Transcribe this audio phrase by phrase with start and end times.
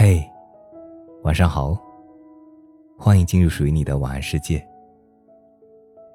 [0.00, 0.24] 嘿，
[1.24, 1.76] 晚上好，
[2.96, 4.64] 欢迎进入属于你的晚安世界。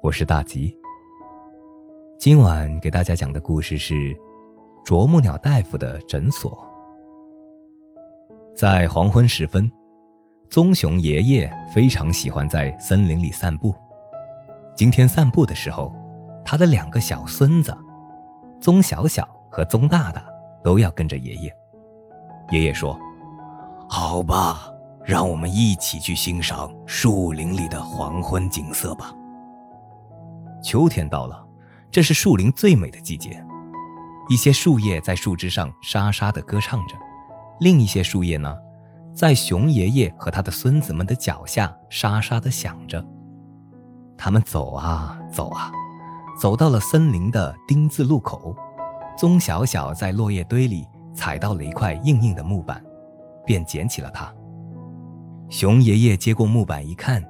[0.00, 0.72] 我是大吉。
[2.16, 4.16] 今晚给大家讲的故事是
[4.84, 6.64] 啄木鸟大夫的诊所。
[8.54, 9.68] 在黄昏时分，
[10.48, 13.74] 棕熊爷爷非常喜欢在森林里散步。
[14.76, 15.92] 今天散步的时候，
[16.44, 17.76] 他的两个小孙子，
[18.60, 20.24] 棕小小和棕大大，
[20.62, 21.52] 都要跟着爷爷。
[22.52, 22.96] 爷爷说。
[24.04, 24.68] 好吧，
[25.04, 29.14] 让我们一起去欣赏树林里的黄昏景色吧。
[30.60, 31.40] 秋天到了，
[31.88, 33.40] 这是树林最美的季节。
[34.28, 36.96] 一些树叶在树枝上沙沙地歌唱着，
[37.60, 38.52] 另一些树叶呢，
[39.14, 43.06] 在熊爷爷和他的孙子们的脚下沙沙地响着。
[44.18, 45.70] 他们走啊走啊，
[46.36, 48.52] 走到了森林的丁字路口。
[49.16, 52.82] 棕小小在落叶堆里踩到了一块硬硬的木板。
[53.44, 54.32] 便捡起了它。
[55.48, 57.22] 熊爷爷接过木板一看，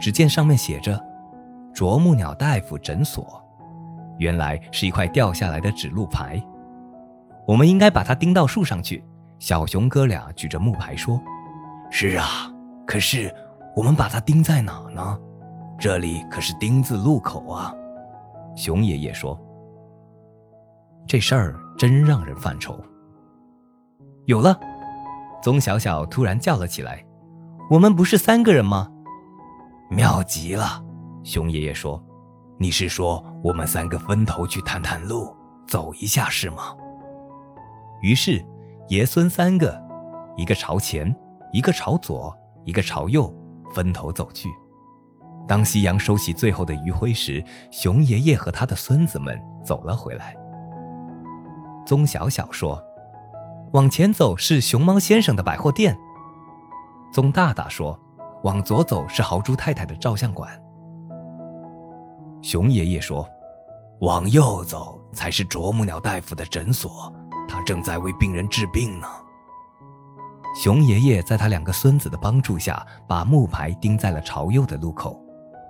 [0.00, 1.00] 只见上面写着
[1.72, 3.40] “啄木鸟大夫诊所”，
[4.18, 6.42] 原来是一块掉下来的指路牌。
[7.46, 9.04] 我们应该把它钉到树上去。
[9.38, 11.22] 小熊哥俩举着木牌说
[11.88, 12.52] ：“是啊，
[12.84, 13.32] 可是
[13.76, 15.16] 我们把它钉在哪呢？
[15.78, 17.72] 这里可是丁字路口啊。”
[18.56, 19.40] 熊爷爷说
[21.06, 22.76] ：“这事儿真让人犯愁。”
[24.26, 24.58] 有了。
[25.40, 27.04] 宗小小突然叫了起来
[27.70, 28.90] ：“我们不是三个人吗？”
[29.88, 30.84] 妙极了，
[31.22, 32.02] 熊爷爷说
[32.58, 35.34] ：“你是说我们三个分头去探探路，
[35.66, 36.74] 走一下是吗？”
[38.02, 38.44] 于是，
[38.88, 39.80] 爷孙三个，
[40.36, 41.14] 一个朝前，
[41.52, 43.32] 一个朝左，一个朝右，
[43.72, 44.48] 分头走去。
[45.46, 50.36] 当夕阳收起最后的余晖时，熊爷爷和他的孙子们走了回来。
[51.86, 52.82] 宗小小说。
[53.72, 55.96] 往前走是熊猫先生的百货店。
[57.12, 57.98] 棕大大说
[58.44, 60.50] ：“往左走是豪猪太太的照相馆。”
[62.40, 63.28] 熊爷爷说
[64.00, 67.12] ：“往右走才是啄木鸟大夫的诊所，
[67.48, 69.06] 他正在为病人治病呢。”
[70.56, 75.20] 熊爷爷在他两个孙子的帮助下，把木牌钉在了朝右的路口。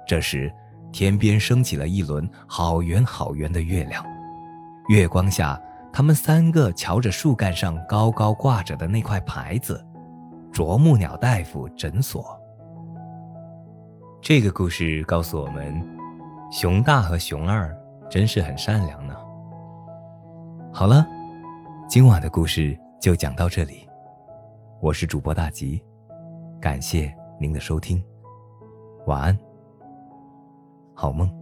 [0.06, 0.52] 这时，
[0.92, 4.04] 天边升起了一轮好圆好圆的月亮，
[4.88, 5.60] 月光下。
[5.92, 9.84] 他们三个瞧着树干上高高挂着的那块牌子
[10.52, 12.38] ，“啄木鸟大夫诊所。”
[14.22, 15.84] 这个故事告诉我们，
[16.50, 17.76] 熊大和熊二
[18.10, 19.14] 真是很善良呢。
[20.72, 21.06] 好了，
[21.88, 23.88] 今晚的故事就讲到这里。
[24.80, 25.82] 我是主播大吉，
[26.60, 28.02] 感谢您的收听，
[29.06, 29.38] 晚安，
[30.94, 31.37] 好梦。